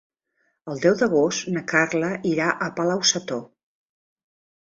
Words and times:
El 0.71 0.79
deu 0.85 0.95
d'agost 1.01 1.51
na 1.57 1.63
Carla 1.73 2.09
irà 2.31 2.49
a 2.53 2.71
Palau-sator. 2.81 3.45